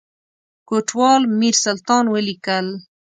[0.67, 2.65] کوټوال میرسلطان ولیکل.